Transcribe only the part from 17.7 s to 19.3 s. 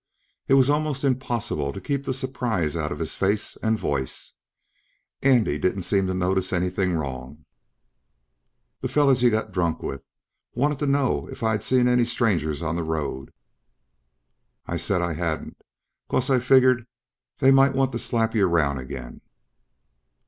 want t'slap y'around again."